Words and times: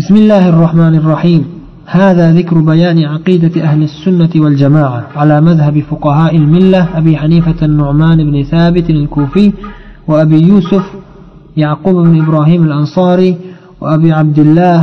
بسم 0.00 0.16
الله 0.16 0.48
الرحمن 0.48 0.94
الرحيم. 0.94 1.44
هذا 1.86 2.32
ذكر 2.32 2.58
بيان 2.58 3.04
عقيدة 3.04 3.62
أهل 3.62 3.82
السنة 3.82 4.30
والجماعة 4.36 5.06
على 5.16 5.40
مذهب 5.40 5.80
فقهاء 5.90 6.36
الملة 6.36 6.98
أبي 6.98 7.16
حنيفة 7.16 7.66
النعمان 7.66 8.30
بن 8.30 8.42
ثابت 8.42 8.90
الكوفي 8.90 9.52
وأبي 10.08 10.40
يوسف 10.48 10.84
يعقوب 11.56 11.96
بن 12.06 12.22
إبراهيم 12.22 12.62
الأنصاري 12.62 13.36
وأبي 13.80 14.12
عبد 14.12 14.38
الله 14.38 14.78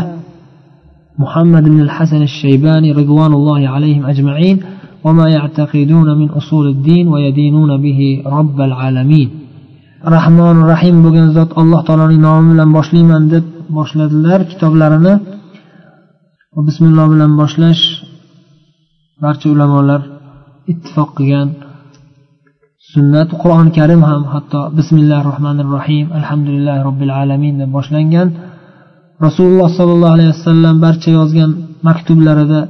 محمد 1.19 1.63
بن 1.63 1.79
الحسن 1.81 2.21
الشيباني 2.21 2.91
رضوان 2.91 3.33
الله 3.33 3.67
عليهم 3.69 4.05
أجمعين 4.05 4.59
وما 5.03 5.29
يعتقدون 5.29 6.17
من 6.19 6.29
أصول 6.29 6.67
الدين 6.67 7.07
ويدينون 7.07 7.81
به 7.81 8.23
رب 8.25 8.61
العالمين. 8.61 9.29
rahmon 10.05 10.57
rahim 10.71 10.95
bo'lgan 11.03 11.27
zot 11.37 11.49
alloh 11.61 11.81
taoloning 11.87 12.21
nomi 12.27 12.47
bilan 12.53 12.69
boshlayman 12.77 13.23
deb 13.33 13.56
boshladilar 13.77 14.39
kitoblarini 14.51 15.13
bismilloh 16.67 17.07
bilan 17.13 17.31
boshlash 17.41 17.83
barcha 19.23 19.47
ulamolar 19.53 20.01
ittifoq 20.71 21.09
qilgan 21.17 21.47
sunnat 22.91 23.29
qur'oni 23.41 23.71
karim 23.77 24.01
ham 24.09 24.21
hatto 24.33 24.59
bismillahi 24.77 25.23
rohmanir 25.29 25.67
rohim 25.75 26.05
alhamdulillahi 26.19 26.81
robbil 26.87 27.11
alamin 27.21 27.55
deb 27.61 27.69
boshlangan. 27.77 28.27
Rasululloh 29.25 29.69
sollallohu 29.77 30.15
alayhi 30.17 30.31
vasallam 30.35 30.75
barcha 30.85 31.09
yozgan 31.19 31.51
maktublarida 31.87 32.61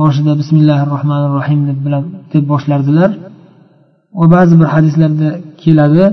boshida 0.00 0.32
bismillahi 0.40 0.84
rohmanir 0.94 1.30
rohim 1.38 1.60
deb 1.68 1.78
bilan 1.86 2.04
deb 2.32 2.44
boshlardilar. 2.52 3.10
Va 4.18 4.26
ba'zi 4.34 4.54
bir 4.60 4.68
hadislarda 4.74 5.28
keladi 5.62 6.04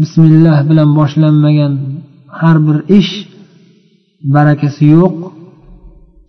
bismillah 0.00 0.56
bilan 0.70 0.88
boshlanmagan 0.98 1.72
har 2.40 2.56
bir 2.66 2.78
ish 2.98 3.12
barakasi 4.34 4.84
yo'q 4.96 5.14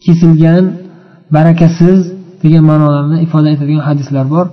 kesilgan 0.05 0.65
barakasiz 1.35 2.01
degan 2.43 2.63
ma'nolarni 2.71 3.17
ifoda 3.25 3.49
etadigan 3.55 3.83
hadislar 3.89 4.25
bor. 4.35 4.45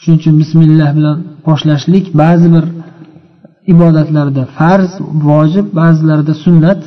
Shuning 0.00 0.18
uchun 0.20 0.34
bismillah 0.42 0.90
bilan 0.98 1.16
boshlashlik 1.46 2.04
ba'zi 2.22 2.48
bir 2.54 2.64
ibodatlarda 3.72 4.42
farz 4.58 4.90
vojib 5.28 5.66
ba'zilarida 5.80 6.34
sunnat. 6.44 6.80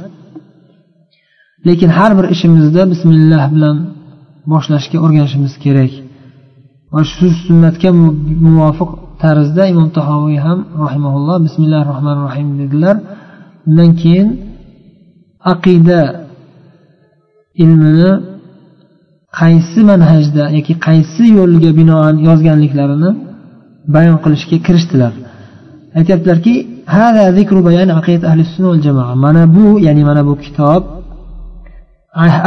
Lekin 1.67 1.89
har 1.97 2.11
bir 2.17 2.25
ishimizda 2.35 2.81
bismillah 2.93 3.43
bilan 3.55 3.77
boshlashga 4.51 4.97
o'rganishimiz 5.05 5.53
kerak. 5.63 5.91
Va 6.93 7.01
shu 7.13 7.27
sunnatga 7.45 7.89
muvofiq 8.45 8.89
tarzda 9.23 9.63
imom 9.71 9.89
tahoviy 9.97 10.39
ham 10.45 10.59
rahimaulloh 10.83 11.37
bismillahi 11.45 11.85
rohmanir 11.91 12.23
rohim 12.27 12.49
dedilar. 12.61 12.95
Undan 13.67 13.91
keyin 14.01 14.29
aqida 15.53 16.01
ilmini 17.63 18.11
qaysi 19.39 19.79
manhajda 19.91 20.43
yoki 20.57 20.73
qaysi 20.87 21.23
yo'lga 21.39 21.69
binoan 21.79 22.15
yozganliklarini 22.27 23.11
bayon 23.95 24.17
qilishga 24.23 24.57
kirishdilar. 24.65 25.13
Aytyaptilarki 25.99 26.53
mana 29.25 29.43
bu 29.55 29.65
ya'ni 29.87 30.03
mana 30.09 30.21
bu 30.27 30.33
kitob 30.45 30.83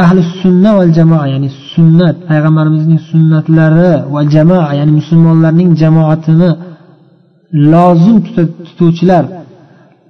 ahli 0.03 0.21
sunna 0.41 0.71
val 0.77 0.91
jamoa 0.97 1.25
ya'ni 1.33 1.49
sunnat 1.73 2.15
payg'ambarimizning 2.29 3.01
sunnatlari 3.11 3.91
va 4.13 4.21
jamoa 4.35 4.69
ya'ni 4.79 4.91
musulmonlarning 4.99 5.71
jamoatini 5.81 6.49
lozim 7.73 8.17
tutuvchilar 8.67 9.23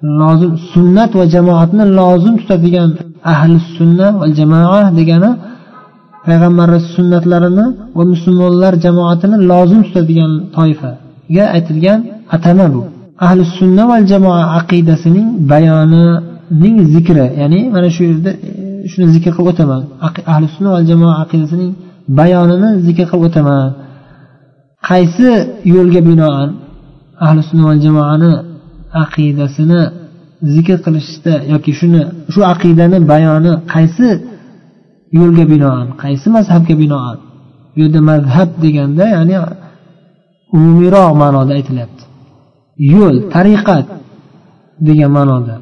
lozim 0.04 0.52
sunnat 0.74 1.12
va 1.20 1.26
jamoatni 1.36 1.84
lozim 2.00 2.36
tutadigan 2.42 2.90
ahli 3.34 3.58
sunna 3.78 4.08
va 4.20 4.28
jamoa 4.40 4.82
degani 5.00 5.32
payg'ambarni 6.26 6.80
sunnatlarini 6.96 7.66
va 7.98 8.04
musulmonlar 8.14 8.74
jamoatini 8.86 9.38
lozim 9.52 9.82
tutadigan 9.88 10.32
toifaga 10.56 11.44
aytilgan 11.56 12.00
atama 12.36 12.66
bu 12.74 12.81
ahli 13.25 13.44
sunna 13.58 13.84
va 13.92 13.97
jamoa 14.12 14.42
aqidasining 14.59 15.30
bayonining 15.52 16.78
zikri 16.94 17.25
ya'ni 17.42 17.59
mana 17.75 17.90
shu 17.96 18.02
yerda 18.09 18.31
e, 18.34 18.66
shuni 18.92 19.08
zikr 19.16 19.31
qilib 19.36 19.48
o'taman. 19.52 19.81
Ahli 20.34 20.46
sunna 20.56 20.69
va 20.75 20.81
jamoa 20.90 21.14
aqidasining 21.24 21.72
bayonini 22.19 22.69
zikr 22.88 23.06
qilib 23.12 23.28
o'taman. 23.30 23.69
Qaysi 24.88 25.30
yo'lga 25.74 26.02
binoan 26.09 26.50
ahli 27.25 27.42
sunna 27.50 27.64
va 27.69 27.75
jamoani 27.86 28.31
aqidasini 29.03 29.81
zikr 30.53 30.78
qilishda 30.85 31.33
yoki 31.53 31.72
shuni 31.79 32.01
shu 32.33 32.41
aqidani 32.53 32.97
bayoni 33.11 33.51
qaysi 33.73 34.07
yo'lga 35.17 35.44
binoan 35.53 35.88
qaysi 36.03 36.28
mazhabga 36.38 36.75
binoan? 36.83 37.17
Bu 37.73 37.78
yerda 37.83 38.00
mazhab 38.11 38.50
deganda 38.63 39.06
ya'ni 39.16 39.35
umumiyroq 40.56 41.11
ma'noda 41.22 41.51
aytilyapti. 41.57 42.03
Yo'l 42.94 43.16
tariqat 43.33 43.88
degan 44.88 45.12
ma'noda. 45.17 45.56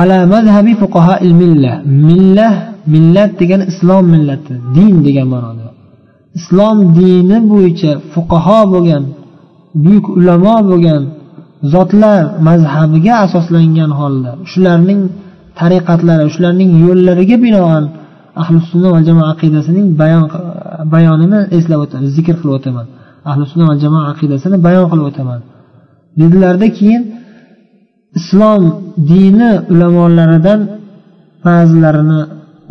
Ala 0.00 0.18
mazhabi 0.34 0.72
fuqaha 0.82 1.14
milla 1.40 1.72
millah 2.08 2.54
millat 2.92 3.30
degani 3.40 3.64
islom 3.72 4.04
millati 4.14 4.54
din 4.76 4.94
degan 5.06 5.28
ma'noda. 5.34 5.66
Islom 6.38 6.78
dini 6.98 7.38
bo'yicha 7.52 7.92
fuqaho 8.12 8.60
bo'lgan 8.72 9.04
buyuk 9.82 10.06
ulamo 10.18 10.56
bo'lgan 10.70 11.02
zotlar 11.74 12.22
mazhabiga 12.48 13.14
asoslangan 13.26 13.90
holda 14.00 14.32
shularning 14.52 15.00
tariqatlari 15.60 16.28
shularning 16.34 16.70
yo'llariga 16.84 17.36
binoan 17.44 17.84
ahli 18.42 18.58
sunna 18.70 18.88
va 18.94 19.00
jamoa 19.08 19.26
aqidasining 19.34 19.86
bayon 20.00 20.24
bayonini 20.94 21.40
eslab 21.58 21.80
o'taman 21.84 22.08
zikr 22.16 22.34
qilib 22.40 22.54
o'taman. 22.58 22.86
Ahli 23.30 23.42
sunna 23.52 23.64
va 23.70 23.74
jamoa 23.84 24.04
aqidasini 24.12 24.56
bayon 24.66 24.86
qilib 24.92 25.06
o'taman. 25.10 25.40
Dedilarda 26.20 26.66
keyin 26.78 27.02
islom 28.18 28.62
dini 29.10 29.50
ulamolaridan 29.72 30.60
ba'zilarini 31.46 32.20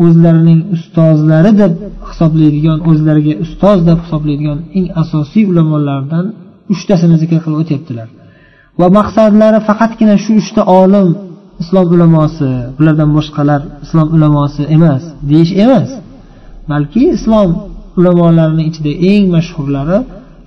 o'zlarining 0.04 0.60
ustozlari 0.76 1.52
deb 1.62 1.74
hisoblaydigan 2.10 2.78
o'zlariga 2.90 3.34
ustoz 3.46 3.80
deb 3.90 3.98
hisoblaydigan 4.06 4.60
eng 4.78 4.86
asosiy 5.02 5.44
ulamolardan 5.52 6.26
uchtasini 6.74 7.16
zikr 7.22 7.38
qilib 7.44 7.58
o'tyaptilar. 7.64 8.08
Va 8.80 8.88
maqsadlari 8.98 9.60
faqatgina 9.68 10.16
shu 10.24 10.32
uchta 10.42 10.62
olim 10.82 11.10
islom 11.62 11.88
ulamosi 11.96 12.50
bulardan 12.78 13.10
boshqalar 13.18 13.62
islom 13.86 14.08
ulamosi 14.16 14.64
emas 14.76 15.04
deyish 15.30 15.54
emas. 15.64 15.90
Balki 16.72 17.04
islom 17.18 17.50
ulamolarini 18.00 18.64
ichida 18.70 18.92
eng 19.12 19.24
mashhurlari 19.36 19.98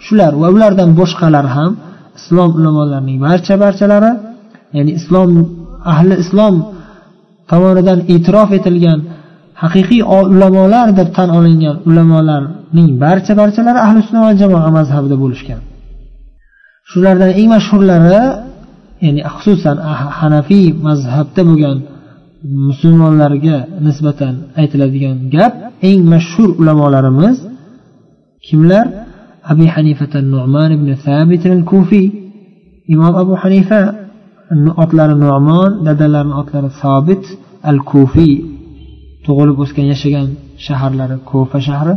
shular 0.07 0.33
va 0.43 0.49
ulardan 0.55 0.91
boshqalar 1.01 1.47
ham 1.57 1.73
islom 2.19 2.51
ulamolarining 2.59 3.19
barcha 3.27 3.55
barchalari 3.65 4.13
ya'ni 4.77 4.93
islom 4.99 5.31
ahli 5.93 6.15
islom 6.25 6.55
tomonidan 7.51 7.99
e'tirof 8.15 8.51
etilgan 8.59 8.99
haqiqiy 9.63 10.03
ulamolar 10.33 10.89
deb 10.99 11.09
tan 11.17 11.29
olingan 11.39 11.77
ulamolarning 11.89 12.89
barcha 13.05 13.33
barchalari 13.41 13.79
ahli 13.87 14.01
sunna 14.07 14.21
va 14.27 14.33
jamoa 14.41 14.69
mazhabida 14.79 15.17
bo'lishgan. 15.25 15.61
Shulardan 16.91 17.31
eng 17.41 17.49
mashhurlari 17.55 18.21
ya'ni 19.05 19.21
xususan 19.35 19.77
ah-, 19.91 20.11
hanafiy 20.21 20.67
mazhabda 20.87 21.43
bo'lgan 21.49 21.79
musulmonlarga 22.69 23.57
nisbatan 23.87 24.35
aytiladigan 24.61 25.17
gap 25.35 25.53
eng 25.89 26.01
mashhur 26.13 26.49
ulamolarimiz 26.61 27.37
kimlar? 28.47 28.87
Abi 29.53 29.67
hanifata 29.75 30.19
nu'man 30.35 30.71
ibn 30.77 30.89
sabit 31.07 31.43
al 31.57 31.65
kufiy 31.73 32.07
imom 32.95 33.15
abu 33.23 33.35
hanifa 33.43 33.81
otlari 34.83 35.15
nu'mon 35.25 35.71
dadalarini 35.87 36.35
otlari 36.43 36.71
sobit 36.83 37.25
al 37.71 37.79
kufiy 37.91 38.35
tug'ilib 39.25 39.57
o'sgan 39.65 39.87
yashagan 39.93 40.29
shaharlari 40.67 41.17
kufa 41.31 41.59
shahri. 41.69 41.95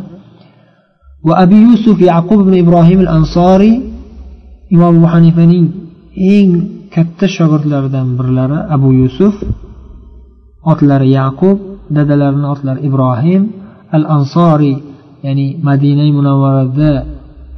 Va 1.28 1.34
abi 1.44 1.58
yusuf 1.68 1.98
yaqub 2.12 2.40
ibn 2.46 2.54
ibrohim 2.64 3.00
al 3.06 3.10
ansoriy 3.18 3.76
imom 4.74 4.96
abu 4.98 5.08
hanifaning 5.14 5.68
eng 6.36 6.52
katta 6.94 7.26
shogirdlaridan 7.36 8.08
birlari 8.18 8.60
abu 8.76 8.90
yusuf 9.02 9.36
otlari 10.72 11.08
yaqub 11.20 11.58
dadalarini 11.96 12.48
otlari 12.54 12.80
ibrohim 12.88 13.44
al 13.98 14.04
ansoriy 14.18 14.78
ya'ni 15.26 15.48
madina 15.68 16.04
munavvarada 16.18 16.92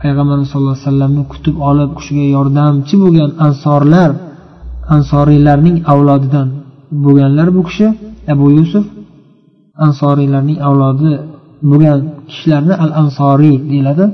payg'ambarimiz 0.02 0.48
sallallohu 0.52 0.76
alayhi 0.76 0.88
vasallamni 0.90 1.24
kutib 1.32 1.56
olib 1.70 1.90
u 1.94 1.96
kishiga 2.00 2.26
yordamchi 2.36 2.96
bo'lgan 3.04 3.32
ansorlar 3.48 4.10
ansoriylarning 4.96 5.78
avlodidan 5.94 6.48
bo'lganlar 7.04 7.48
bu 7.56 7.62
kishi 7.68 7.88
abu 8.34 8.46
yusuf 8.58 8.86
ansoriylarning 9.86 10.58
avlodi 10.68 11.12
bo'lgan 11.70 12.00
kishilarni 12.30 12.74
al 12.84 12.92
ansoriy 13.02 13.58
deyiladi. 13.72 14.06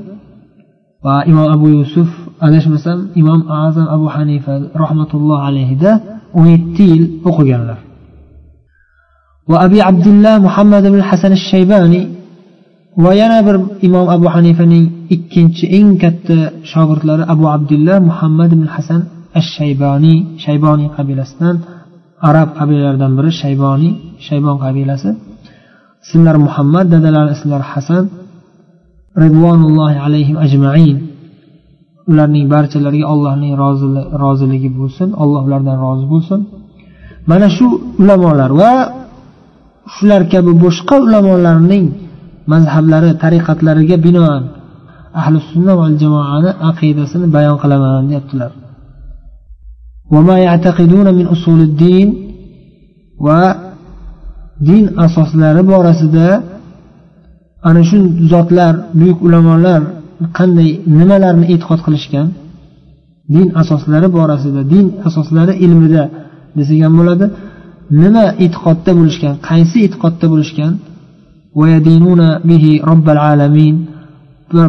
Va 1.04 1.14
imom 1.30 1.48
abu 1.56 1.66
yusuf 1.78 2.08
adashmasam 2.45 2.99
imom 3.21 3.41
azam 3.65 3.87
abu 3.95 4.05
hanifa 4.15 4.53
rahmatulloh 4.83 5.39
alayhida 5.47 5.91
o'n 6.37 6.45
yetti 6.53 6.83
yil 6.91 7.03
o'qiganlar 7.29 7.79
وأبي 9.51 9.79
عبد 9.89 10.07
الله 10.13 10.35
محمد 10.47 10.83
بن 10.91 10.97
الحسن 11.03 11.31
الشيباني 11.39 12.01
وينا 13.03 13.37
بر 13.45 13.55
إمام 13.85 14.07
أبو 14.15 14.25
حنيفة 14.33 14.65
ikkinchi 15.15 15.65
eng 15.77 15.89
katta 16.01 16.37
shogirdlari 16.71 17.23
abu 17.33 17.45
abdullah 17.55 17.97
muhammad 18.09 18.49
ibn 18.57 18.67
hasan 18.75 19.01
ash 19.39 19.49
shayboniy 19.57 20.17
shayboniy 20.45 20.87
qabilasidan 20.97 21.55
arab 22.29 22.49
qabilalaridan 22.59 23.11
biri 23.17 23.31
shayboniy 23.41 23.93
shaybon 24.27 24.55
qabilasi 24.65 25.09
ismlari 26.05 26.39
muhammad 26.47 26.85
dadalari 26.93 27.29
ismlari 27.37 27.65
hasan 27.73 28.03
ridvonullohi 29.23 29.97
alayhim 30.05 30.37
ajmain 30.45 30.97
Ularning 32.10 32.46
barchalariga 32.54 33.06
allohning 33.12 33.52
roziligi 34.24 34.70
bo'lsin 34.78 35.08
alloh 35.22 35.42
ulardan 35.48 35.76
rozi 35.84 36.06
bo'lsin. 36.12 36.40
Mana 37.30 37.48
shu 37.56 37.66
ulamolar 38.02 38.50
va 38.60 38.72
shular 39.94 40.22
kabi 40.32 40.52
boshqa 40.64 40.96
ulamolarning 41.06 41.86
mazhablari 42.52 43.10
tariqatlariga 43.22 43.96
binoan 44.06 44.42
ahli 45.20 45.38
sunna 45.50 45.72
va 45.80 45.86
jamoani 46.02 46.50
aqidasini 46.70 47.26
bayon 47.36 47.56
qilaman 47.62 48.02
deyaptilar. 48.10 48.50
Va 53.26 53.42
din 54.68 54.84
asoslari 55.04 55.62
borasida 55.70 56.28
ana 57.68 57.82
shu 57.88 57.98
zotlar 58.32 58.74
buyuk 58.98 59.18
ulamolar 59.26 59.82
qanday 60.38 60.70
nimalarni 60.98 61.46
e'tiqod 61.54 61.80
qilishgan 61.86 62.26
din 63.34 63.48
asoslari 63.62 64.08
borasida 64.16 64.60
din 64.72 64.86
asoslari 65.08 65.54
ilmida 65.64 66.04
desak 66.56 66.78
ham 66.84 66.94
bo'ladi 67.00 67.26
nima 68.02 68.24
e'tiqodda 68.44 68.90
bo'lishgan 68.98 69.34
qaysi 69.48 69.76
e'tiqodda 69.86 70.26
bo'lishgan? 70.32 70.72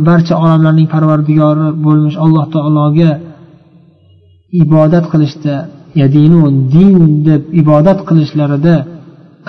Barcha 0.09 0.33
olamlarning 0.43 0.87
parvardigori 0.93 1.67
bo'lmish 1.85 2.17
alloh 2.23 2.45
taologa 2.55 3.11
ibodat 4.63 5.05
qilishda 5.11 5.55
yadinun 6.01 6.53
din 6.75 6.95
deb 7.27 7.41
ibodat 7.61 7.99
qilishlarida 8.09 8.75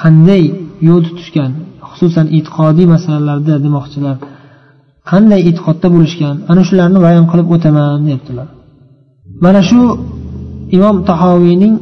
qanday 0.02 0.42
yo'l 0.88 1.02
tutishgan 1.08 1.50
xususan 1.90 2.26
e'tiqodiy 2.36 2.86
masalalarda 2.94 3.54
demoqchilar. 3.64 4.16
Qanday 5.10 5.40
e'tiqodda 5.48 5.88
bo'lishgan? 5.94 6.34
Ana 6.50 6.62
shularni 6.68 6.98
bayon 7.06 7.24
qilib 7.30 7.46
o'taman 7.54 8.00
deyaptilar 8.08 8.48
mana 9.44 9.60
shu 9.68 9.80
imom 10.76 10.96
tahoviyning 11.10 11.74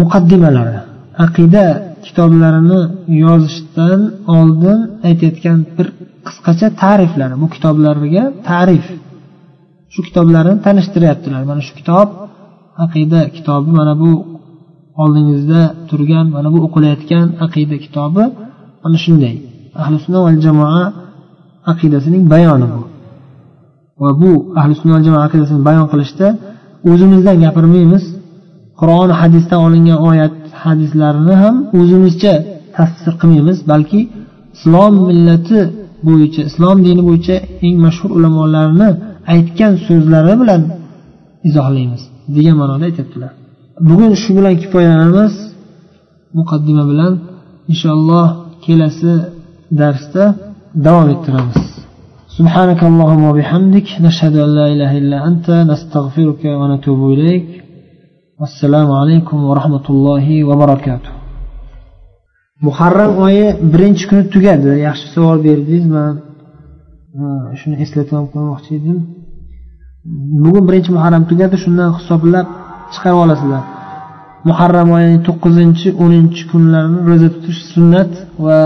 muqaddimalari 0.00 0.78
aqida 1.24 1.64
kitoblarini 2.06 2.80
yozishdan 3.24 4.00
oldin 4.36 4.78
aytayotgan 5.08 5.58
bir 5.76 5.86
qisqacha 6.26 6.66
ta'riflari. 6.82 7.34
Bu 7.42 7.46
kitoblarga 7.54 8.24
ta'rif. 8.48 8.86
Shu 9.92 10.00
kitoblarni 10.08 10.54
tanishtiryaptilar. 10.66 11.42
Mana 11.50 11.62
shu 11.66 11.72
kitob 11.78 12.08
aqida 12.84 13.20
kitobi 13.36 13.70
mana 13.80 13.94
bu 14.02 14.10
oldingizda 15.02 15.62
turgan 15.88 16.26
mana 16.36 16.48
bu 16.54 16.58
o'qilayotgan 16.66 17.26
aqida 17.46 17.76
kitobi 17.84 18.24
mana 18.84 18.98
shunday. 19.04 19.34
Ahli 19.82 19.96
sunna 20.04 20.18
va 20.24 20.30
jamoa 20.46 20.82
aqidasining 21.72 22.24
bayoni 22.34 22.66
bu. 22.74 22.80
Va 24.02 24.10
bu 24.20 24.32
ahli 24.60 24.74
sunna 24.80 24.98
jamoa 25.06 25.22
aqidasini 25.28 25.60
bayon 25.68 25.86
qilishda 25.92 26.26
o'zimizdan 26.90 27.36
gapirmaymiz. 27.44 28.04
Qur'on 28.80 29.10
hadisdan 29.20 29.60
olingan 29.66 29.98
oyat 30.10 30.34
hadislarni 30.64 31.34
ham 31.42 31.56
o'zimizcha 31.78 32.34
tafsir 32.76 33.12
qilmaymiz 33.20 33.58
balki 33.72 34.00
islom 34.56 34.94
millati 35.08 35.58
bo'yicha 36.06 36.42
islom 36.50 36.76
dini 36.86 37.02
bo'yicha 37.08 37.36
eng 37.66 37.76
mashhur 37.86 38.10
ulamolarni 38.18 38.88
aytgan 39.34 39.72
so'zlari 39.86 40.34
bilan 40.42 40.62
izohlaymiz 41.48 42.02
degan 42.36 42.56
ma'noda 42.60 42.84
aytyaptilar. 42.90 43.32
Bugun 43.88 44.12
shu 44.22 44.30
bilan 44.38 44.54
kifoyalanamiz. 44.62 45.34
Muqaddima 46.38 46.84
bilan 46.90 47.12
inshaalloh 47.72 48.28
kelasi 48.64 49.12
darsda 49.80 50.24
davom 50.85 51.07
ettiramiz 51.15 51.59
سبحانك 52.37 52.81
اللهم 52.91 53.23
وبحمدك 53.29 53.87
نشهد 54.07 54.35
أن 54.45 54.49
لا 54.57 54.65
إله 54.73 54.91
إلا 55.01 55.17
أنت 55.29 55.47
نستغفرك 55.71 56.41
ونتوب 56.59 57.01
إليك 57.13 57.47
والسلام 58.39 58.89
عليكم 59.01 59.37
ورحمة 59.49 59.85
الله 59.93 60.25
وبركاته 60.49 61.11
muharram 62.65 63.11
oyi 63.25 63.45
birinchi 63.73 64.03
kuni 64.09 64.23
tugadi 64.33 64.71
yaxshi 64.87 65.07
savol 65.15 65.37
berdingiz 65.47 65.85
man 65.95 66.13
shuni 67.59 67.75
eslatib 67.83 68.25
qo'ymoqchi 68.33 68.71
edim 68.79 68.97
bugun 70.43 70.63
birinchi 70.69 70.91
muharram 70.97 71.23
tugadi 71.31 71.55
shundan 71.63 71.89
hisoblab 71.97 72.47
chiqarib 72.93 73.19
olasizlar 73.23 73.63
Muharram 74.48 74.88
oyining 74.96 75.20
to'qqizinchi 75.28 75.88
o'ninchi 76.04 76.42
kunlarini 76.50 77.00
ro'za 77.08 77.28
tutish 77.34 77.60
sunnat 77.72 78.10
va 78.44 78.58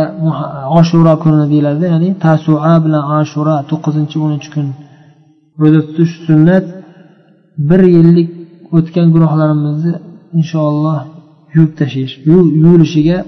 oshuro 0.78 1.14
kuni 1.22 1.44
deyiladi. 1.52 1.84
Ya'ni 1.92 2.10
tasua 2.26 2.74
bilan 2.84 3.04
ashura 3.20 3.56
to'qqizinchi 3.70 4.16
o'ninchi 4.24 4.48
kun 4.54 4.66
ro'za 5.60 5.80
tutish 5.86 6.14
sunnat. 6.26 6.64
Bir 7.68 7.80
yillik 7.96 8.28
o'tgan 8.76 9.06
gunohlarimizni 9.14 9.92
inshaalloh 10.38 10.98
yuvib 11.54 11.72
tashlash 11.80 12.14
yuvilishiga 12.62 13.18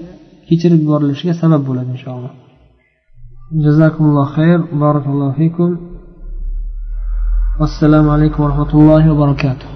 kechirib 0.47 0.79
yuborilishiga 0.85 1.33
sabab 1.41 1.61
bo'ladi 1.67 1.89
inshaalloh. 1.95 2.33
Jazakumulloh 3.65 4.27
xayr 4.37 4.59
barakallohu 4.83 5.33
fikum. 5.41 5.71
Assalomu 7.65 8.09
alaykum 8.15 8.39
va 8.43 8.47
rahmatullohi 8.51 9.07
va 9.11 9.15
barakatuh. 9.23 9.72